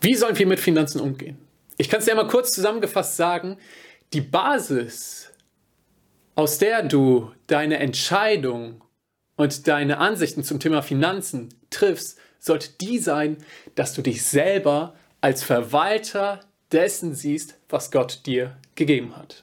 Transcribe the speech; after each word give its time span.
Wie 0.00 0.14
sollen 0.14 0.38
wir 0.38 0.46
mit 0.46 0.60
Finanzen 0.60 1.00
umgehen? 1.00 1.38
Ich 1.76 1.88
kann 1.88 1.98
es 1.98 2.04
dir 2.04 2.12
einmal 2.12 2.28
kurz 2.28 2.52
zusammengefasst 2.52 3.16
sagen. 3.16 3.56
Die 4.12 4.20
Basis, 4.20 5.32
aus 6.36 6.58
der 6.58 6.84
du 6.84 7.32
deine 7.48 7.78
Entscheidung 7.78 8.84
und 9.34 9.66
deine 9.66 9.98
Ansichten 9.98 10.44
zum 10.44 10.60
Thema 10.60 10.82
Finanzen 10.82 11.48
triffst, 11.70 12.18
sollte 12.38 12.70
die 12.80 12.98
sein, 12.98 13.38
dass 13.74 13.94
du 13.94 14.02
dich 14.02 14.22
selber 14.22 14.94
als 15.20 15.42
Verwalter 15.42 16.40
dessen 16.70 17.16
siehst, 17.16 17.58
was 17.68 17.90
Gott 17.90 18.20
dir 18.24 18.56
gegeben 18.76 19.16
hat. 19.16 19.42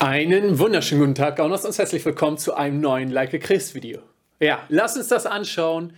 Einen 0.00 0.58
wunderschönen 0.58 1.00
guten 1.00 1.14
Tag, 1.14 1.36
Gaunos, 1.36 1.64
und 1.64 1.78
herzlich 1.78 2.04
willkommen 2.04 2.38
zu 2.38 2.54
einem 2.54 2.80
neuen 2.80 3.10
Like 3.10 3.34
a 3.34 3.38
Chris 3.38 3.74
Video. 3.74 4.00
Ja, 4.40 4.64
lass 4.68 4.96
uns 4.96 5.06
das 5.06 5.26
anschauen. 5.26 5.92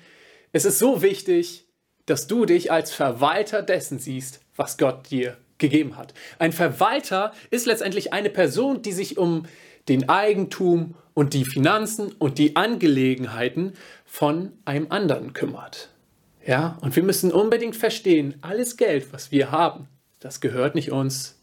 Es 0.52 0.66
ist 0.66 0.78
so 0.78 1.00
wichtig, 1.00 1.66
dass 2.06 2.26
du 2.26 2.44
dich 2.44 2.72
als 2.72 2.92
Verwalter 2.92 3.62
dessen 3.62 3.98
siehst, 3.98 4.40
was 4.56 4.78
Gott 4.78 5.10
dir 5.10 5.36
gegeben 5.58 5.96
hat. 5.96 6.14
Ein 6.38 6.52
Verwalter 6.52 7.32
ist 7.50 7.66
letztendlich 7.66 8.12
eine 8.12 8.30
Person, 8.30 8.82
die 8.82 8.92
sich 8.92 9.18
um 9.18 9.46
den 9.88 10.08
Eigentum 10.08 10.94
und 11.14 11.34
die 11.34 11.44
Finanzen 11.44 12.12
und 12.12 12.38
die 12.38 12.56
Angelegenheiten 12.56 13.74
von 14.04 14.52
einem 14.64 14.86
anderen 14.90 15.32
kümmert. 15.32 15.90
Ja, 16.44 16.78
und 16.80 16.96
wir 16.96 17.02
müssen 17.02 17.30
unbedingt 17.30 17.76
verstehen, 17.76 18.34
alles 18.40 18.76
Geld, 18.76 19.12
was 19.12 19.30
wir 19.30 19.52
haben, 19.52 19.88
das 20.18 20.40
gehört 20.40 20.74
nicht 20.74 20.90
uns, 20.90 21.38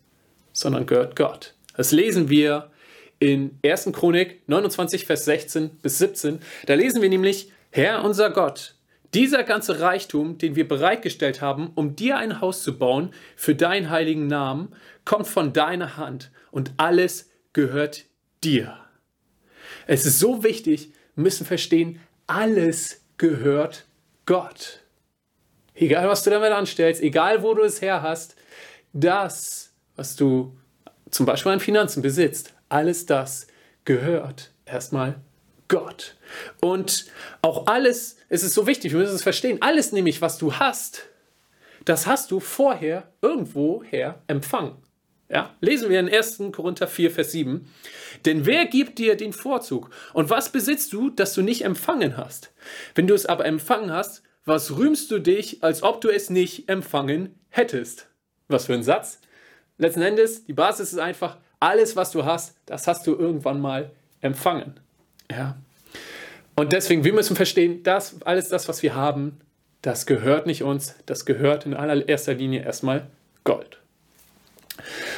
sondern 0.51 0.85
gehört 0.85 1.15
Gott. 1.15 1.53
Das 1.75 1.91
lesen 1.91 2.29
wir 2.29 2.71
in 3.19 3.59
1. 3.63 3.89
Chronik 3.93 4.41
29, 4.47 5.05
Vers 5.05 5.25
16 5.25 5.69
bis 5.81 5.97
17. 5.99 6.39
Da 6.65 6.73
lesen 6.73 7.01
wir 7.01 7.09
nämlich, 7.09 7.51
Herr 7.71 8.03
unser 8.03 8.29
Gott, 8.29 8.75
dieser 9.13 9.43
ganze 9.43 9.79
Reichtum, 9.79 10.37
den 10.37 10.55
wir 10.55 10.67
bereitgestellt 10.67 11.41
haben, 11.41 11.71
um 11.75 11.95
dir 11.95 12.17
ein 12.17 12.41
Haus 12.41 12.63
zu 12.63 12.77
bauen 12.77 13.11
für 13.35 13.55
deinen 13.55 13.89
heiligen 13.89 14.27
Namen, 14.27 14.73
kommt 15.05 15.27
von 15.27 15.53
deiner 15.53 15.97
Hand 15.97 16.31
und 16.51 16.73
alles 16.77 17.29
gehört 17.53 18.05
dir. 18.43 18.77
Es 19.87 20.05
ist 20.05 20.19
so 20.19 20.43
wichtig, 20.43 20.93
müssen 21.15 21.45
verstehen, 21.45 21.99
alles 22.27 23.01
gehört 23.17 23.85
Gott. 24.25 24.81
Egal, 25.73 26.07
was 26.07 26.23
du 26.23 26.29
damit 26.29 26.51
anstellst, 26.51 27.01
egal, 27.01 27.41
wo 27.41 27.53
du 27.53 27.63
es 27.63 27.81
her 27.81 28.01
hast, 28.01 28.35
das, 28.93 29.73
was 29.95 30.15
du 30.15 30.57
zum 31.09 31.25
Beispiel 31.25 31.51
an 31.51 31.59
Finanzen 31.59 32.01
besitzt, 32.01 32.53
alles 32.67 33.05
das 33.05 33.47
gehört 33.85 34.51
erstmal 34.65 35.15
Gott. 35.69 36.17
Und 36.59 37.05
auch 37.41 37.67
alles, 37.67 38.17
es 38.27 38.43
ist 38.43 38.53
so 38.53 38.67
wichtig, 38.67 38.91
wir 38.91 38.99
müssen 38.99 39.15
es 39.15 39.23
verstehen, 39.23 39.61
alles 39.61 39.93
nämlich, 39.93 40.21
was 40.21 40.37
du 40.37 40.53
hast, 40.55 41.03
das 41.85 42.05
hast 42.05 42.31
du 42.31 42.41
vorher 42.41 43.09
irgendwoher 43.21 44.21
empfangen. 44.27 44.75
Ja, 45.29 45.55
lesen 45.61 45.89
wir 45.89 45.99
in 45.99 46.09
1. 46.09 46.41
Korinther 46.51 46.87
4, 46.87 47.11
Vers 47.11 47.31
7. 47.31 47.71
Denn 48.25 48.47
wer 48.47 48.65
gibt 48.65 48.97
dir 48.97 49.15
den 49.15 49.31
Vorzug? 49.31 49.91
Und 50.13 50.31
was 50.31 50.51
besitzt 50.51 50.91
du, 50.91 51.11
das 51.11 51.33
du 51.35 51.43
nicht 51.43 51.63
empfangen 51.63 52.17
hast? 52.17 52.51
Wenn 52.95 53.05
du 53.05 53.13
es 53.13 53.27
aber 53.27 53.45
empfangen 53.45 53.93
hast, 53.93 54.23
was 54.45 54.75
rühmst 54.75 55.11
du 55.11 55.19
dich, 55.19 55.63
als 55.63 55.83
ob 55.83 56.01
du 56.01 56.09
es 56.09 56.31
nicht 56.31 56.67
empfangen 56.67 57.39
hättest? 57.49 58.07
Was 58.47 58.65
für 58.65 58.73
ein 58.73 58.83
Satz. 58.83 59.19
Letzten 59.77 60.01
Endes, 60.01 60.45
die 60.45 60.53
Basis 60.53 60.93
ist 60.93 60.99
einfach, 60.99 61.37
alles, 61.59 61.95
was 61.95 62.09
du 62.11 62.25
hast, 62.25 62.57
das 62.65 62.87
hast 62.87 63.05
du 63.05 63.15
irgendwann 63.15 63.61
mal 63.61 63.91
empfangen. 64.21 64.79
Ja. 65.31 65.57
Und 66.55 66.73
deswegen, 66.73 67.03
wir 67.03 67.13
müssen 67.13 67.35
verstehen, 67.35 67.83
dass 67.83 68.21
alles 68.23 68.49
das, 68.49 68.67
was 68.67 68.83
wir 68.83 68.95
haben, 68.95 69.39
das 69.81 70.05
gehört 70.05 70.45
nicht 70.45 70.63
uns, 70.63 70.95
das 71.05 71.25
gehört 71.25 71.65
in 71.65 71.73
allererster 71.73 72.33
Linie 72.33 72.63
erstmal 72.63 73.07
Gold. 73.43 73.79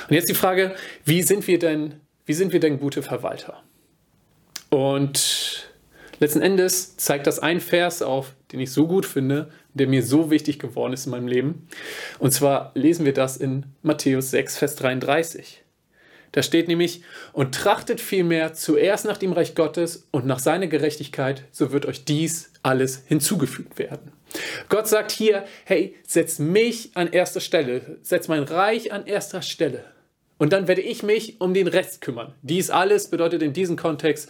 Und 0.08 0.16
jetzt 0.16 0.30
die 0.30 0.36
Frage, 0.36 0.76
wie 1.06 1.23
sind 1.23 1.48
wir 1.48 1.59
denn, 1.59 1.95
wie 2.26 2.34
sind 2.34 2.53
wir 2.53 2.59
denn 2.59 2.80
gute 2.80 3.02
Verwalter? 3.02 3.62
Und 4.70 5.69
letzten 6.19 6.41
Endes 6.41 6.97
zeigt 6.97 7.28
das 7.28 7.40
ein 7.40 7.59
Vers 7.59 8.02
auf, 8.02 8.34
den 8.52 8.59
ich 8.59 8.72
so 8.72 8.88
gut 8.88 9.06
finde, 9.06 9.52
der 9.74 9.88
mir 9.88 10.03
so 10.03 10.30
wichtig 10.30 10.59
geworden 10.59 10.94
ist 10.94 11.06
in 11.06 11.12
meinem 11.12 11.28
Leben. 11.28 11.68
Und 12.19 12.31
zwar 12.31 12.72
lesen 12.75 13.06
wir 13.06 13.14
das 13.14 13.38
in 13.38 13.66
Matthäus 13.81 14.31
6, 14.31 14.58
Vers 14.58 14.75
33. 14.75 15.64
Da 16.31 16.42
steht 16.44 16.68
nämlich, 16.68 17.02
und 17.34 17.56
trachtet 17.56 18.00
vielmehr 18.00 18.53
zuerst 18.53 19.06
nach 19.06 19.18
dem 19.18 19.34
Reich 19.34 19.53
Gottes 19.56 20.08
und 20.12 20.25
nach 20.25 20.40
seiner 20.40 20.68
Gerechtigkeit, 20.68 21.44
so 21.52 21.72
wird 21.72 21.86
euch 21.86 22.06
dies 22.06 22.52
alles 22.64 23.03
hinzugefügt 23.06 23.78
werden. 23.78 24.14
Gott 24.70 24.88
sagt 24.88 25.12
hier, 25.12 25.44
hey, 25.66 25.96
setz 26.08 26.40
mich 26.40 26.91
an 26.94 27.12
erster 27.12 27.41
Stelle, 27.41 27.97
setz 28.02 28.28
mein 28.28 28.44
Reich 28.44 28.94
an 28.94 29.06
erster 29.06 29.41
Stelle. 29.41 29.84
Und 30.38 30.53
dann 30.53 30.68
werde 30.68 30.81
ich 30.81 31.03
mich 31.03 31.40
um 31.40 31.53
den 31.53 31.68
Rest 31.68 32.02
kümmern. 32.02 32.34
Dies 32.41 32.72
alles 32.72 33.09
bedeutet 33.09 33.44
in 33.44 33.53
diesem 33.53 33.75
Kontext, 33.75 34.30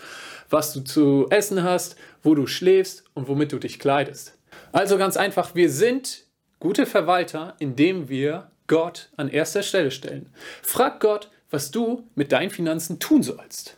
was 0.50 0.74
du 0.74 0.82
zu 0.82 1.28
essen 1.30 1.64
hast, 1.64 1.96
wo 2.24 2.36
du 2.36 2.48
schläfst 2.48 3.06
und 3.14 3.28
womit 3.28 3.54
du 3.54 3.60
dich 3.60 3.80
kleidest. 3.80 4.38
Also 4.74 4.98
ganz 4.98 5.16
einfach, 5.16 5.56
wir 5.56 5.70
sind 5.70 6.26
gute 6.60 6.86
Verwalter, 6.86 7.56
indem 7.60 8.10
wir 8.10 8.52
Gott 8.68 9.10
an 9.16 9.30
erster 9.30 9.64
Stelle 9.64 9.92
stellen. 9.92 10.30
Frag 10.62 11.00
Gott, 11.00 11.30
was 11.52 11.70
du 11.70 12.08
mit 12.16 12.32
deinen 12.32 12.50
Finanzen 12.50 13.00
tun 13.00 13.22
sollst. 13.22 13.78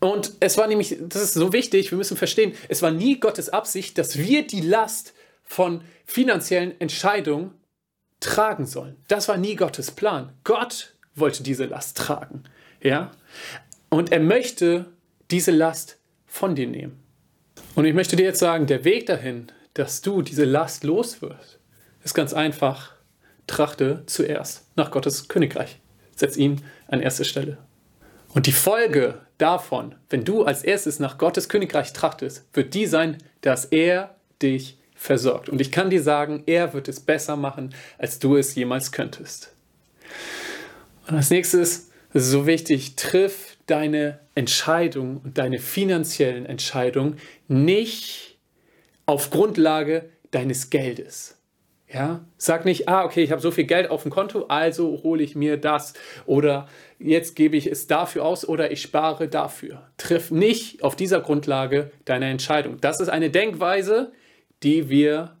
Und 0.00 0.32
es 0.40 0.56
war 0.56 0.66
nämlich, 0.66 0.96
das 1.00 1.22
ist 1.22 1.34
so 1.34 1.52
wichtig, 1.52 1.90
wir 1.92 1.98
müssen 1.98 2.16
verstehen, 2.16 2.54
es 2.68 2.82
war 2.82 2.90
nie 2.90 3.20
Gottes 3.20 3.50
Absicht, 3.50 3.98
dass 3.98 4.18
wir 4.18 4.46
die 4.46 4.62
Last 4.62 5.12
von 5.42 5.82
finanziellen 6.06 6.80
Entscheidungen 6.80 7.52
tragen 8.18 8.66
sollen. 8.66 8.96
Das 9.08 9.28
war 9.28 9.36
nie 9.36 9.56
Gottes 9.56 9.90
Plan. 9.90 10.32
Gott 10.42 10.94
wollte 11.14 11.42
diese 11.42 11.66
Last 11.66 11.98
tragen. 11.98 12.44
Ja? 12.82 13.10
Und 13.90 14.10
er 14.10 14.20
möchte 14.20 14.86
diese 15.30 15.50
Last 15.50 15.98
von 16.26 16.54
dir 16.54 16.66
nehmen. 16.66 17.02
Und 17.74 17.84
ich 17.84 17.94
möchte 17.94 18.16
dir 18.16 18.24
jetzt 18.24 18.40
sagen, 18.40 18.66
der 18.66 18.84
Weg 18.84 19.06
dahin, 19.06 19.48
dass 19.74 20.00
du 20.00 20.22
diese 20.22 20.44
Last 20.44 20.82
los 20.82 21.20
wirst, 21.20 21.58
ist 22.04 22.14
ganz 22.14 22.32
einfach. 22.32 22.94
Trachte 23.46 24.04
zuerst 24.06 24.64
nach 24.76 24.92
Gottes 24.92 25.26
Königreich 25.26 25.79
setz 26.20 26.36
ihn 26.36 26.62
an 26.86 27.00
erste 27.00 27.24
Stelle. 27.24 27.58
Und 28.32 28.46
die 28.46 28.52
Folge 28.52 29.20
davon, 29.38 29.96
wenn 30.08 30.24
du 30.24 30.44
als 30.44 30.62
erstes 30.62 31.00
nach 31.00 31.18
Gottes 31.18 31.48
Königreich 31.48 31.92
trachtest, 31.92 32.44
wird 32.52 32.74
die 32.74 32.86
sein, 32.86 33.18
dass 33.40 33.64
er 33.64 34.14
dich 34.40 34.78
versorgt. 34.94 35.48
Und 35.48 35.60
ich 35.60 35.72
kann 35.72 35.90
dir 35.90 36.02
sagen, 36.02 36.44
er 36.46 36.72
wird 36.74 36.86
es 36.86 37.00
besser 37.00 37.36
machen, 37.36 37.74
als 37.98 38.18
du 38.18 38.36
es 38.36 38.54
jemals 38.54 38.92
könntest. 38.92 39.54
Und 41.08 41.16
als 41.16 41.30
nächstes, 41.30 41.90
so 42.12 42.46
wichtig, 42.46 42.96
triff 42.96 43.56
deine 43.66 44.20
Entscheidungen 44.34 45.18
und 45.18 45.38
deine 45.38 45.58
finanziellen 45.58 46.46
Entscheidungen 46.46 47.18
nicht 47.48 48.36
auf 49.06 49.30
Grundlage 49.30 50.10
deines 50.30 50.70
Geldes. 50.70 51.39
Ja, 51.92 52.24
sag 52.36 52.64
nicht, 52.64 52.88
ah, 52.88 53.04
okay, 53.04 53.22
ich 53.22 53.32
habe 53.32 53.42
so 53.42 53.50
viel 53.50 53.64
Geld 53.64 53.90
auf 53.90 54.02
dem 54.02 54.12
Konto, 54.12 54.44
also 54.46 55.00
hole 55.02 55.24
ich 55.24 55.34
mir 55.34 55.56
das 55.56 55.94
oder 56.24 56.68
jetzt 57.00 57.34
gebe 57.34 57.56
ich 57.56 57.66
es 57.66 57.88
dafür 57.88 58.24
aus 58.24 58.46
oder 58.46 58.70
ich 58.70 58.80
spare 58.80 59.26
dafür. 59.26 59.88
Triff 59.96 60.30
nicht 60.30 60.84
auf 60.84 60.94
dieser 60.94 61.20
Grundlage 61.20 61.90
deine 62.04 62.30
Entscheidung. 62.30 62.80
Das 62.80 63.00
ist 63.00 63.08
eine 63.08 63.30
Denkweise, 63.30 64.12
die 64.62 64.88
wir, 64.88 65.36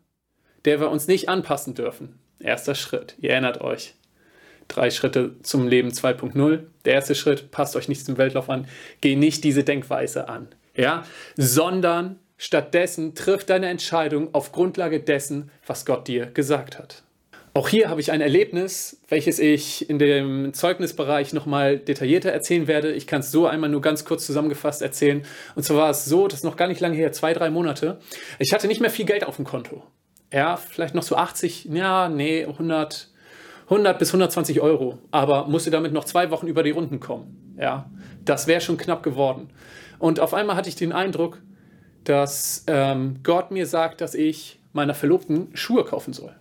der 0.64 0.80
wir 0.80 0.90
uns 0.90 1.06
nicht 1.06 1.28
anpassen 1.28 1.74
dürfen. 1.74 2.18
Erster 2.40 2.74
Schritt, 2.74 3.14
ihr 3.20 3.30
erinnert 3.30 3.60
euch. 3.60 3.94
Drei 4.66 4.90
Schritte 4.90 5.36
zum 5.42 5.68
Leben 5.68 5.90
2.0. 5.90 6.64
Der 6.84 6.94
erste 6.94 7.14
Schritt, 7.14 7.52
passt 7.52 7.76
euch 7.76 7.88
nicht 7.88 8.04
zum 8.04 8.18
Weltlauf 8.18 8.50
an, 8.50 8.66
geh 9.00 9.14
nicht 9.14 9.44
diese 9.44 9.62
Denkweise 9.62 10.28
an, 10.28 10.48
ja, 10.74 11.04
sondern 11.36 12.18
Stattdessen 12.42 13.14
triff 13.14 13.44
deine 13.44 13.68
Entscheidung 13.68 14.32
auf 14.32 14.50
Grundlage 14.50 14.98
dessen, 14.98 15.50
was 15.66 15.84
Gott 15.84 16.08
dir 16.08 16.24
gesagt 16.24 16.78
hat. 16.78 17.02
Auch 17.52 17.68
hier 17.68 17.90
habe 17.90 18.00
ich 18.00 18.12
ein 18.12 18.22
Erlebnis, 18.22 18.98
welches 19.10 19.38
ich 19.38 19.90
in 19.90 19.98
dem 19.98 20.54
Zeugnisbereich 20.54 21.34
nochmal 21.34 21.78
detaillierter 21.78 22.30
erzählen 22.30 22.66
werde. 22.66 22.92
Ich 22.92 23.06
kann 23.06 23.20
es 23.20 23.30
so 23.30 23.46
einmal 23.46 23.68
nur 23.68 23.82
ganz 23.82 24.06
kurz 24.06 24.24
zusammengefasst 24.24 24.80
erzählen. 24.80 25.22
Und 25.54 25.64
zwar 25.64 25.76
war 25.76 25.90
es 25.90 26.06
so, 26.06 26.28
das 26.28 26.38
ist 26.38 26.44
noch 26.44 26.56
gar 26.56 26.66
nicht 26.66 26.80
lange 26.80 26.96
her, 26.96 27.12
zwei, 27.12 27.34
drei 27.34 27.50
Monate. 27.50 28.00
Ich 28.38 28.54
hatte 28.54 28.68
nicht 28.68 28.80
mehr 28.80 28.88
viel 28.88 29.04
Geld 29.04 29.26
auf 29.26 29.36
dem 29.36 29.44
Konto. 29.44 29.82
Ja, 30.32 30.56
vielleicht 30.56 30.94
noch 30.94 31.02
so 31.02 31.16
80, 31.16 31.66
ja, 31.66 32.08
nee, 32.08 32.46
100, 32.46 33.10
100 33.64 33.98
bis 33.98 34.08
120 34.08 34.62
Euro. 34.62 34.96
Aber 35.10 35.46
musste 35.46 35.70
damit 35.70 35.92
noch 35.92 36.06
zwei 36.06 36.30
Wochen 36.30 36.46
über 36.46 36.62
die 36.62 36.70
Runden 36.70 37.00
kommen. 37.00 37.54
Ja, 37.60 37.90
das 38.24 38.46
wäre 38.46 38.62
schon 38.62 38.78
knapp 38.78 39.02
geworden. 39.02 39.50
Und 39.98 40.20
auf 40.20 40.32
einmal 40.32 40.56
hatte 40.56 40.70
ich 40.70 40.76
den 40.76 40.92
Eindruck, 40.92 41.42
dass 42.10 42.64
ähm, 42.66 43.20
Gott 43.22 43.52
mir 43.52 43.66
sagt, 43.66 44.00
dass 44.00 44.16
ich 44.16 44.58
meiner 44.72 44.94
Verlobten 44.94 45.48
Schuhe 45.54 45.84
kaufen 45.84 46.12
soll. 46.12 46.34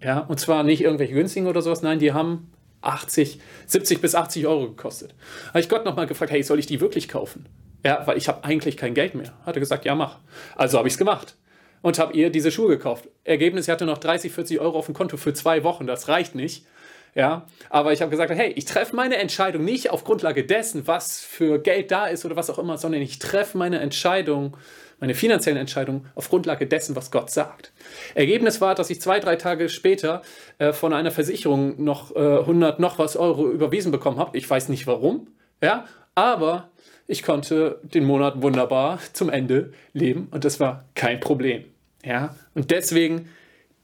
Ja, 0.00 0.20
und 0.20 0.38
zwar 0.38 0.62
nicht 0.62 0.82
irgendwelche 0.82 1.14
günstigen 1.14 1.48
oder 1.48 1.62
sowas, 1.62 1.82
nein, 1.82 1.98
die 1.98 2.12
haben 2.12 2.52
80, 2.82 3.40
70 3.66 4.00
bis 4.00 4.14
80 4.14 4.46
Euro 4.46 4.68
gekostet. 4.68 5.16
Habe 5.48 5.58
ich 5.58 5.68
Gott 5.68 5.84
nochmal 5.84 6.06
gefragt, 6.06 6.30
hey, 6.30 6.44
soll 6.44 6.60
ich 6.60 6.66
die 6.66 6.80
wirklich 6.80 7.08
kaufen? 7.08 7.48
Ja, 7.84 8.06
weil 8.06 8.16
ich 8.16 8.28
habe 8.28 8.44
eigentlich 8.44 8.76
kein 8.76 8.94
Geld 8.94 9.16
mehr. 9.16 9.32
Hat 9.44 9.56
er 9.56 9.60
gesagt, 9.60 9.84
ja, 9.84 9.96
mach. 9.96 10.20
Also 10.54 10.78
habe 10.78 10.86
ich 10.86 10.94
es 10.94 10.98
gemacht. 10.98 11.34
und 11.82 11.98
habe 11.98 12.14
ihr 12.14 12.30
diese 12.30 12.50
Schuhe 12.52 12.68
gekauft. 12.68 13.08
Ergebnis, 13.24 13.66
ich 13.66 13.72
hatte 13.72 13.86
noch 13.86 13.98
30, 13.98 14.32
40 14.32 14.60
Euro 14.60 14.78
auf 14.78 14.86
dem 14.86 14.94
Konto 14.94 15.16
für 15.16 15.34
zwei 15.34 15.64
Wochen. 15.64 15.86
Das 15.86 16.08
reicht 16.08 16.34
nicht. 16.34 16.66
Ja, 17.16 17.46
aber 17.70 17.94
ich 17.94 18.02
habe 18.02 18.10
gesagt, 18.10 18.30
hey, 18.30 18.52
ich 18.56 18.66
treffe 18.66 18.94
meine 18.94 19.16
Entscheidung 19.16 19.64
nicht 19.64 19.88
auf 19.88 20.04
Grundlage 20.04 20.44
dessen, 20.44 20.86
was 20.86 21.22
für 21.22 21.58
Geld 21.58 21.90
da 21.90 22.08
ist 22.08 22.26
oder 22.26 22.36
was 22.36 22.50
auch 22.50 22.58
immer, 22.58 22.76
sondern 22.76 23.00
ich 23.00 23.18
treffe 23.18 23.56
meine 23.56 23.78
Entscheidung, 23.78 24.54
meine 25.00 25.14
finanziellen 25.14 25.58
Entscheidungen 25.58 26.10
auf 26.14 26.28
Grundlage 26.28 26.66
dessen, 26.66 26.94
was 26.94 27.10
Gott 27.10 27.30
sagt. 27.30 27.72
Ergebnis 28.14 28.60
war, 28.60 28.74
dass 28.74 28.90
ich 28.90 29.00
zwei, 29.00 29.18
drei 29.18 29.36
Tage 29.36 29.70
später 29.70 30.20
äh, 30.58 30.74
von 30.74 30.92
einer 30.92 31.10
Versicherung 31.10 31.82
noch 31.82 32.14
äh, 32.14 32.40
100 32.40 32.80
noch 32.80 32.98
was 32.98 33.16
Euro 33.16 33.50
überwiesen 33.50 33.92
bekommen 33.92 34.18
habe. 34.18 34.36
Ich 34.36 34.48
weiß 34.48 34.68
nicht 34.68 34.86
warum, 34.86 35.28
ja, 35.62 35.86
aber 36.14 36.68
ich 37.06 37.22
konnte 37.22 37.80
den 37.82 38.04
Monat 38.04 38.42
wunderbar 38.42 38.98
zum 39.14 39.30
Ende 39.30 39.72
leben 39.94 40.28
und 40.32 40.44
das 40.44 40.60
war 40.60 40.84
kein 40.94 41.18
Problem. 41.20 41.64
Ja, 42.04 42.36
und 42.54 42.70
deswegen 42.70 43.30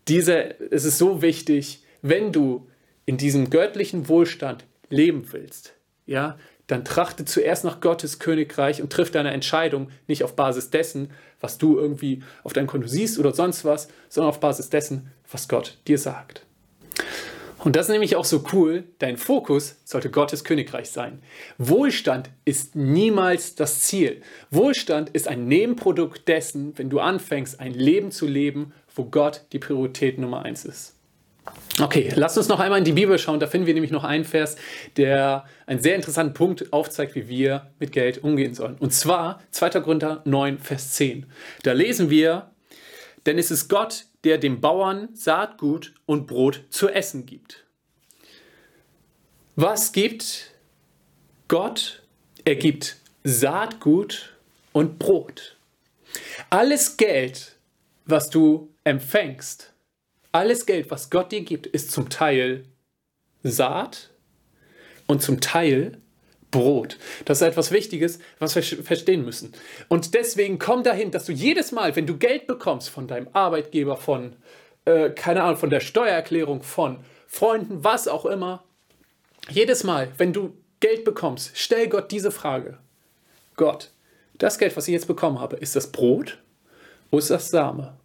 diese, 0.06 0.60
es 0.70 0.84
ist 0.84 0.98
so 0.98 1.22
wichtig, 1.22 1.82
wenn 2.02 2.30
du 2.30 2.66
in 3.06 3.16
diesem 3.16 3.50
göttlichen 3.50 4.08
Wohlstand 4.08 4.64
leben 4.88 5.32
willst, 5.32 5.74
ja, 6.06 6.38
dann 6.66 6.84
trachte 6.84 7.24
zuerst 7.24 7.64
nach 7.64 7.80
Gottes 7.80 8.18
Königreich 8.18 8.80
und 8.80 8.92
triff 8.92 9.10
deine 9.10 9.32
Entscheidung 9.32 9.90
nicht 10.06 10.24
auf 10.24 10.36
Basis 10.36 10.70
dessen, 10.70 11.10
was 11.40 11.58
du 11.58 11.76
irgendwie 11.76 12.22
auf 12.44 12.52
deinem 12.52 12.66
Konto 12.66 12.86
siehst 12.86 13.18
oder 13.18 13.34
sonst 13.34 13.64
was, 13.64 13.88
sondern 14.08 14.30
auf 14.30 14.40
Basis 14.40 14.70
dessen, 14.70 15.10
was 15.30 15.48
Gott 15.48 15.78
dir 15.86 15.98
sagt. 15.98 16.46
Und 17.58 17.76
das 17.76 17.86
ist 17.86 17.92
nämlich 17.92 18.16
auch 18.16 18.24
so 18.24 18.42
cool, 18.52 18.84
dein 18.98 19.16
Fokus 19.16 19.76
sollte 19.84 20.10
Gottes 20.10 20.42
Königreich 20.42 20.90
sein. 20.90 21.22
Wohlstand 21.58 22.30
ist 22.44 22.74
niemals 22.74 23.54
das 23.54 23.80
Ziel. 23.80 24.20
Wohlstand 24.50 25.10
ist 25.10 25.28
ein 25.28 25.46
Nebenprodukt 25.46 26.26
dessen, 26.26 26.76
wenn 26.76 26.90
du 26.90 26.98
anfängst, 26.98 27.60
ein 27.60 27.72
Leben 27.72 28.10
zu 28.10 28.26
leben, 28.26 28.72
wo 28.94 29.04
Gott 29.04 29.42
die 29.52 29.60
Priorität 29.60 30.18
Nummer 30.18 30.42
eins 30.42 30.64
ist. 30.64 30.96
Okay, 31.80 32.12
lasst 32.14 32.36
uns 32.36 32.48
noch 32.48 32.60
einmal 32.60 32.78
in 32.78 32.84
die 32.84 32.92
Bibel 32.92 33.18
schauen. 33.18 33.40
Da 33.40 33.46
finden 33.46 33.66
wir 33.66 33.74
nämlich 33.74 33.90
noch 33.90 34.04
einen 34.04 34.24
Vers, 34.24 34.56
der 34.96 35.44
einen 35.66 35.80
sehr 35.80 35.96
interessanten 35.96 36.34
Punkt 36.34 36.72
aufzeigt, 36.72 37.14
wie 37.14 37.28
wir 37.28 37.70
mit 37.78 37.92
Geld 37.92 38.22
umgehen 38.22 38.54
sollen. 38.54 38.76
Und 38.78 38.92
zwar 38.92 39.42
2. 39.52 39.80
Korinther 39.80 40.20
9, 40.24 40.58
Vers 40.58 40.92
10. 40.92 41.26
Da 41.62 41.72
lesen 41.72 42.10
wir, 42.10 42.50
denn 43.24 43.38
es 43.38 43.50
ist 43.50 43.68
Gott, 43.68 44.04
der 44.24 44.38
dem 44.38 44.60
Bauern 44.60 45.08
Saatgut 45.14 45.94
und 46.04 46.26
Brot 46.26 46.64
zu 46.68 46.88
essen 46.88 47.24
gibt. 47.24 47.64
Was 49.56 49.92
gibt 49.92 50.52
Gott? 51.48 52.02
Er 52.44 52.56
gibt 52.56 52.96
Saatgut 53.24 54.36
und 54.72 54.98
Brot. 54.98 55.56
Alles 56.50 56.96
Geld, 56.96 57.56
was 58.04 58.30
du 58.30 58.74
empfängst, 58.84 59.71
alles 60.32 60.66
Geld, 60.66 60.90
was 60.90 61.10
Gott 61.10 61.30
dir 61.32 61.42
gibt, 61.42 61.66
ist 61.66 61.92
zum 61.92 62.08
Teil 62.08 62.64
Saat 63.42 64.10
und 65.06 65.22
zum 65.22 65.40
Teil 65.40 65.98
Brot. 66.50 66.98
Das 67.24 67.40
ist 67.40 67.48
etwas 67.48 67.70
Wichtiges, 67.70 68.18
was 68.38 68.54
wir 68.54 68.62
verstehen 68.62 69.24
müssen. 69.24 69.52
Und 69.88 70.14
deswegen 70.14 70.58
komm 70.58 70.82
dahin, 70.82 71.10
dass 71.10 71.24
du 71.24 71.32
jedes 71.32 71.72
Mal, 71.72 71.96
wenn 71.96 72.06
du 72.06 72.16
Geld 72.18 72.46
bekommst 72.46 72.90
von 72.90 73.08
deinem 73.08 73.28
Arbeitgeber, 73.32 73.96
von, 73.96 74.36
äh, 74.84 75.10
keine 75.10 75.42
Ahnung, 75.42 75.56
von 75.56 75.70
der 75.70 75.80
Steuererklärung, 75.80 76.62
von 76.62 76.98
Freunden, 77.26 77.82
was 77.82 78.06
auch 78.06 78.26
immer, 78.26 78.64
jedes 79.48 79.82
Mal, 79.82 80.12
wenn 80.18 80.32
du 80.32 80.54
Geld 80.80 81.04
bekommst, 81.04 81.52
stell 81.54 81.88
Gott 81.88 82.10
diese 82.12 82.30
Frage. 82.30 82.78
Gott, 83.56 83.90
das 84.38 84.58
Geld, 84.58 84.76
was 84.76 84.88
ich 84.88 84.92
jetzt 84.92 85.06
bekommen 85.06 85.40
habe, 85.40 85.56
ist 85.56 85.74
das 85.74 85.90
Brot 85.90 86.38
oder 87.10 87.20
ist 87.20 87.30
das 87.30 87.50
Same? 87.50 87.96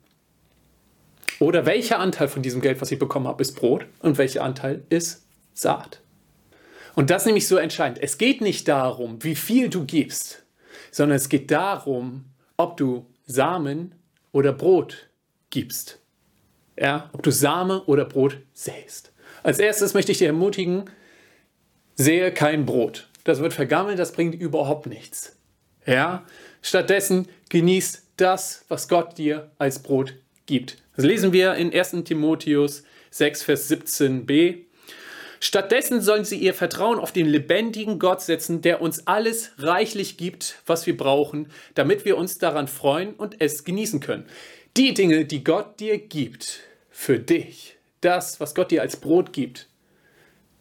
Oder 1.39 1.65
welcher 1.65 1.99
Anteil 1.99 2.27
von 2.27 2.41
diesem 2.41 2.61
Geld, 2.61 2.81
was 2.81 2.91
ich 2.91 2.99
bekommen 2.99 3.27
habe, 3.27 3.41
ist 3.41 3.53
Brot 3.53 3.85
und 3.99 4.17
welcher 4.17 4.43
Anteil 4.43 4.83
ist 4.89 5.25
Saat? 5.53 6.01
Und 6.95 7.09
das 7.11 7.23
ist 7.23 7.25
nämlich 7.27 7.47
so 7.47 7.57
entscheidend. 7.57 7.99
Es 8.01 8.17
geht 8.17 8.41
nicht 8.41 8.67
darum, 8.67 9.23
wie 9.23 9.35
viel 9.35 9.69
du 9.69 9.85
gibst, 9.85 10.43
sondern 10.91 11.17
es 11.17 11.29
geht 11.29 11.51
darum, 11.51 12.25
ob 12.57 12.77
du 12.77 13.05
Samen 13.25 13.93
oder 14.31 14.51
Brot 14.51 15.09
gibst. 15.51 15.99
Ja, 16.79 17.09
ob 17.13 17.23
du 17.23 17.31
Same 17.31 17.83
oder 17.83 18.05
Brot 18.05 18.37
säst. 18.53 19.11
Als 19.43 19.59
erstes 19.59 19.93
möchte 19.93 20.11
ich 20.11 20.19
dir 20.19 20.27
ermutigen, 20.27 20.85
sehe 21.95 22.31
kein 22.31 22.65
Brot. 22.65 23.09
Das 23.23 23.39
wird 23.39 23.53
vergammelt, 23.53 23.99
das 23.99 24.11
bringt 24.11 24.35
überhaupt 24.35 24.85
nichts. 24.85 25.37
Ja, 25.85 26.25
stattdessen 26.61 27.27
genießt 27.49 28.03
das, 28.17 28.65
was 28.67 28.87
Gott 28.87 29.17
dir 29.17 29.51
als 29.57 29.79
Brot 29.79 30.15
gibt. 30.47 30.77
Das 30.95 31.05
lesen 31.05 31.31
wir 31.31 31.53
in 31.55 31.73
1 31.73 32.03
Timotheus 32.03 32.83
6, 33.11 33.43
Vers 33.43 33.69
17b. 33.69 34.63
Stattdessen 35.39 36.01
sollen 36.01 36.25
sie 36.25 36.37
ihr 36.37 36.55
Vertrauen 36.55 36.97
auf 36.97 37.11
den 37.11 37.27
lebendigen 37.27 37.99
Gott 37.99 38.21
setzen, 38.21 38.61
der 38.61 38.81
uns 38.81 39.05
alles 39.05 39.51
reichlich 39.59 40.17
gibt, 40.17 40.55
was 40.65 40.87
wir 40.87 40.97
brauchen, 40.97 41.49
damit 41.75 42.05
wir 42.05 42.17
uns 42.17 42.39
daran 42.39 42.67
freuen 42.67 43.13
und 43.13 43.39
es 43.39 43.63
genießen 43.63 43.99
können. 43.99 44.25
Die 44.75 44.95
Dinge, 44.95 45.25
die 45.25 45.43
Gott 45.43 45.79
dir 45.79 45.99
gibt, 45.99 46.61
für 46.89 47.19
dich, 47.19 47.77
das, 48.01 48.39
was 48.39 48.55
Gott 48.55 48.71
dir 48.71 48.81
als 48.81 48.97
Brot 48.97 49.31
gibt, 49.31 49.67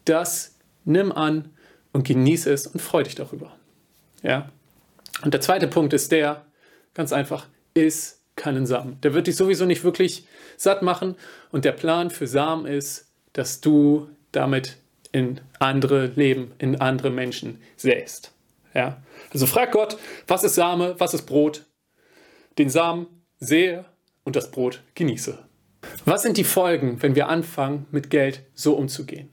das 0.04 0.56
nimm 0.84 1.10
an 1.10 1.50
und 1.92 2.06
genieße 2.06 2.52
es 2.52 2.66
und 2.66 2.80
freu 2.80 3.02
dich 3.02 3.14
darüber. 3.14 3.56
Ja? 4.22 4.50
Und 5.22 5.32
der 5.32 5.40
zweite 5.40 5.66
Punkt 5.66 5.94
ist 5.94 6.12
der, 6.12 6.44
ganz 6.92 7.14
einfach, 7.14 7.46
ist 7.72 8.15
keinen 8.36 8.66
Samen. 8.66 9.00
Der 9.00 9.14
wird 9.14 9.26
dich 9.26 9.36
sowieso 9.36 9.64
nicht 9.64 9.84
wirklich 9.84 10.26
satt 10.56 10.82
machen. 10.82 11.16
Und 11.50 11.64
der 11.64 11.72
Plan 11.72 12.10
für 12.10 12.26
Samen 12.26 12.66
ist, 12.66 13.10
dass 13.32 13.60
du 13.60 14.08
damit 14.32 14.76
in 15.12 15.40
andere 15.58 16.06
Leben, 16.14 16.52
in 16.58 16.80
andere 16.80 17.10
Menschen 17.10 17.60
säst. 17.76 18.32
Ja? 18.74 19.02
Also 19.32 19.46
frag 19.46 19.72
Gott, 19.72 19.96
was 20.26 20.44
ist 20.44 20.54
Same, 20.54 20.94
was 20.98 21.14
ist 21.14 21.22
Brot? 21.22 21.64
Den 22.58 22.68
Samen 22.70 23.06
sehe 23.38 23.84
und 24.24 24.36
das 24.36 24.50
Brot 24.50 24.82
genieße. 24.94 25.38
Was 26.04 26.22
sind 26.22 26.36
die 26.36 26.44
Folgen, 26.44 27.02
wenn 27.02 27.14
wir 27.14 27.28
anfangen, 27.28 27.86
mit 27.90 28.10
Geld 28.10 28.42
so 28.54 28.74
umzugehen? 28.74 29.30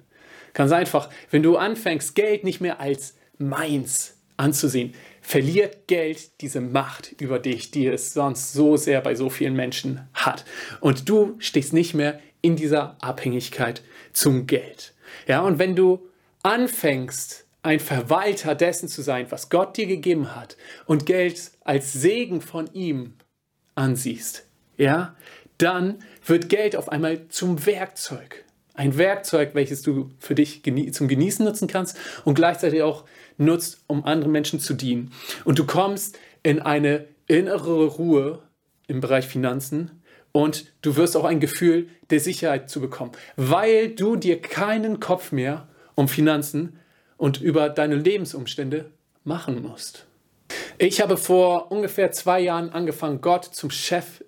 Ganz 0.53 0.71
einfach, 0.71 1.09
wenn 1.31 1.44
du 1.44 1.57
anfängst, 1.57 2.15
Geld 2.15 2.44
nicht 2.44 2.61
mehr 2.61 2.79
als 2.79 3.15
meins 3.38 4.21
anzusehen, 4.38 4.94
verliert 5.23 5.87
Geld 5.87 6.41
diese 6.41 6.61
Macht 6.61 7.19
über 7.19 7.39
dich, 7.39 7.71
die 7.71 7.87
es 7.87 8.13
sonst 8.13 8.53
so 8.53 8.77
sehr 8.77 9.01
bei 9.01 9.15
so 9.15 9.29
vielen 9.29 9.55
Menschen 9.55 10.07
hat. 10.13 10.45
Und 10.81 11.09
du 11.09 11.35
stehst 11.39 11.73
nicht 11.73 11.95
mehr 11.95 12.19
in 12.41 12.55
dieser 12.57 12.97
Abhängigkeit 13.01 13.81
zum 14.11 14.45
Geld. 14.45 14.93
Ja, 15.27 15.41
und 15.41 15.57
wenn 15.57 15.75
du 15.75 16.07
anfängst, 16.44 17.47
ein 17.63 17.80
Verwalter 17.80 18.53
dessen 18.53 18.89
zu 18.89 19.01
sein, 19.01 19.27
was 19.30 19.49
Gott 19.49 19.77
dir 19.77 19.87
gegeben 19.87 20.35
hat 20.35 20.57
und 20.85 21.06
Geld 21.06 21.51
als 21.61 21.94
Segen 21.94 22.42
von 22.42 22.71
ihm 22.73 23.13
ansiehst, 23.75 24.45
ja, 24.75 25.15
dann 25.57 26.03
wird 26.25 26.49
Geld 26.49 26.75
auf 26.75 26.89
einmal 26.89 27.30
zum 27.30 27.65
Werkzeug. 27.65 28.44
Ein 28.73 28.97
Werkzeug, 28.97 29.51
welches 29.53 29.81
du 29.83 30.09
für 30.18 30.35
dich 30.35 30.63
genie 30.63 30.92
zum 30.92 31.07
Genießen 31.07 31.45
nutzen 31.45 31.68
kannst 31.68 31.97
und 32.25 32.33
gleichzeitig 32.33 32.81
auch 32.81 33.03
nutzt, 33.37 33.83
um 33.87 34.06
anderen 34.06 34.31
Menschen 34.31 34.59
zu 34.59 34.73
dienen. 34.73 35.11
Und 35.45 35.59
du 35.59 35.65
kommst 35.65 36.18
in 36.42 36.59
eine 36.59 37.06
innere 37.27 37.85
Ruhe 37.85 38.39
im 38.87 38.99
Bereich 38.99 39.27
Finanzen 39.27 40.03
und 40.31 40.73
du 40.81 40.95
wirst 40.95 41.15
auch 41.15 41.23
ein 41.23 41.39
Gefühl 41.39 41.87
der 42.09 42.19
Sicherheit 42.19 42.69
zu 42.69 42.81
bekommen, 42.81 43.11
weil 43.35 43.89
du 43.89 44.15
dir 44.15 44.42
keinen 44.42 44.99
Kopf 44.99 45.31
mehr 45.31 45.68
um 45.95 46.07
Finanzen 46.07 46.80
und 47.18 47.39
über 47.39 47.69
deine 47.69 47.95
Lebensumstände 47.95 48.92
machen 49.23 49.61
musst. 49.61 50.07
Ich 50.77 51.01
habe 51.01 51.18
vor 51.18 51.71
ungefähr 51.71 52.11
zwei 52.11 52.42
Jahren 52.42 52.71
angefangen, 52.71 53.21
Gott 53.21 53.45
zum 53.45 53.69
Chef 53.69 54.23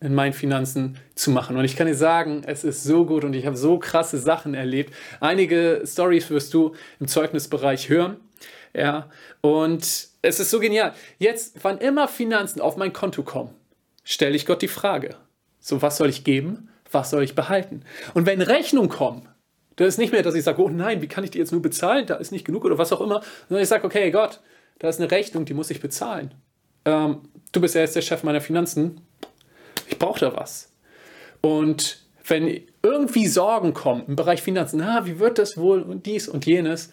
in 0.00 0.14
meinen 0.14 0.32
Finanzen 0.32 0.96
zu 1.14 1.30
machen. 1.30 1.56
Und 1.56 1.64
ich 1.64 1.76
kann 1.76 1.86
dir 1.86 1.94
sagen, 1.94 2.42
es 2.46 2.64
ist 2.64 2.84
so 2.84 3.04
gut 3.04 3.24
und 3.24 3.34
ich 3.34 3.46
habe 3.46 3.56
so 3.56 3.78
krasse 3.78 4.18
Sachen 4.18 4.54
erlebt. 4.54 4.94
Einige 5.20 5.82
Stories 5.84 6.30
wirst 6.30 6.54
du 6.54 6.74
im 7.00 7.08
Zeugnisbereich 7.08 7.88
hören. 7.88 8.16
Ja, 8.74 9.10
und 9.40 9.82
es 10.22 10.40
ist 10.40 10.50
so 10.50 10.60
genial. 10.60 10.92
Jetzt, 11.18 11.56
wann 11.62 11.78
immer 11.78 12.06
Finanzen 12.06 12.60
auf 12.60 12.76
mein 12.76 12.92
Konto 12.92 13.22
kommen, 13.22 13.50
stelle 14.04 14.36
ich 14.36 14.46
Gott 14.46 14.62
die 14.62 14.68
Frage: 14.68 15.16
So, 15.58 15.82
was 15.82 15.96
soll 15.96 16.10
ich 16.10 16.22
geben? 16.22 16.68
Was 16.90 17.10
soll 17.10 17.22
ich 17.22 17.34
behalten? 17.34 17.82
Und 18.14 18.26
wenn 18.26 18.40
Rechnungen 18.40 18.88
kommen, 18.88 19.28
das 19.76 19.88
ist 19.88 19.98
nicht 19.98 20.12
mehr, 20.12 20.22
dass 20.22 20.34
ich 20.34 20.42
sage, 20.42 20.62
oh 20.62 20.68
nein, 20.68 21.02
wie 21.02 21.06
kann 21.06 21.22
ich 21.22 21.30
die 21.30 21.38
jetzt 21.38 21.52
nur 21.52 21.62
bezahlen? 21.62 22.06
Da 22.06 22.16
ist 22.16 22.32
nicht 22.32 22.44
genug 22.44 22.64
oder 22.64 22.78
was 22.78 22.92
auch 22.92 23.00
immer, 23.00 23.22
sondern 23.48 23.62
ich 23.62 23.68
sage, 23.68 23.84
okay, 23.84 24.10
Gott, 24.10 24.40
da 24.78 24.88
ist 24.88 25.00
eine 25.00 25.10
Rechnung, 25.10 25.44
die 25.44 25.54
muss 25.54 25.70
ich 25.70 25.80
bezahlen. 25.80 26.34
Ähm, 26.84 27.20
du 27.52 27.60
bist 27.60 27.74
ja 27.74 27.82
jetzt 27.82 27.94
der 27.94 28.02
Chef 28.02 28.22
meiner 28.22 28.40
Finanzen 28.40 29.02
ich 29.88 29.98
brauche 29.98 30.20
da 30.20 30.36
was. 30.36 30.72
Und 31.40 32.02
wenn 32.26 32.60
irgendwie 32.82 33.26
Sorgen 33.26 33.74
kommen 33.74 34.04
im 34.06 34.16
Bereich 34.16 34.42
Finanzen, 34.42 34.78
na, 34.78 35.06
wie 35.06 35.18
wird 35.18 35.38
das 35.38 35.56
wohl 35.56 35.82
und 35.82 36.06
dies 36.06 36.28
und 36.28 36.46
jenes, 36.46 36.90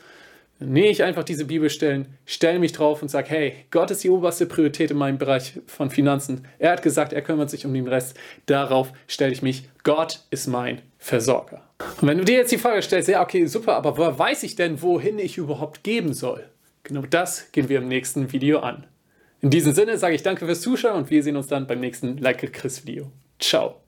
Dann 0.59 0.71
nehme 0.71 0.87
ich 0.87 1.03
einfach 1.03 1.23
diese 1.23 1.45
Bibelstellen, 1.45 2.07
stelle 2.25 2.59
mich 2.59 2.71
drauf 2.71 3.01
und 3.01 3.09
sage, 3.09 3.29
hey, 3.29 3.53
Gott 3.71 3.91
ist 3.91 4.03
die 4.03 4.09
oberste 4.09 4.45
Priorität 4.45 4.91
in 4.91 4.97
meinem 4.97 5.17
Bereich 5.17 5.59
von 5.67 5.89
Finanzen. 5.89 6.47
Er 6.59 6.71
hat 6.71 6.81
gesagt, 6.81 7.11
er 7.11 7.21
kümmert 7.21 7.49
sich 7.49 7.65
um 7.65 7.73
den 7.73 7.87
Rest. 7.87 8.17
Darauf 8.45 8.93
stelle 9.07 9.33
ich 9.33 9.41
mich. 9.41 9.67
Gott 9.83 10.21
ist 10.29 10.47
mein 10.47 10.81
Versorger. 10.97 11.61
Und 11.99 12.07
wenn 12.07 12.17
du 12.17 12.23
dir 12.23 12.37
jetzt 12.37 12.53
die 12.53 12.57
Frage 12.57 12.81
stellst, 12.81 13.09
ja, 13.09 13.21
okay, 13.21 13.45
super, 13.47 13.75
aber 13.75 13.97
woher 13.97 14.17
weiß 14.17 14.43
ich 14.43 14.55
denn, 14.55 14.81
wohin 14.81 15.19
ich 15.19 15.37
überhaupt 15.37 15.83
geben 15.83 16.13
soll? 16.13 16.45
Genau 16.83 17.01
das 17.01 17.51
gehen 17.51 17.67
wir 17.67 17.79
im 17.79 17.89
nächsten 17.89 18.31
Video 18.31 18.59
an. 18.59 18.87
In 19.45 19.51
diesem 19.51 19.75
Sinne 19.75 19.99
sage 19.99 20.15
ich 20.15 20.23
danke 20.23 20.43
fürs 20.47 20.61
Zuschauen 20.61 20.95
und 20.95 21.11
wir 21.11 21.21
sehen 21.21 21.37
uns 21.37 21.45
dann 21.45 21.67
beim 21.67 21.79
nächsten 21.79 22.17
Like 22.17 22.51
Chris 22.51 22.87
Video. 22.87 23.11
Ciao. 23.39 23.84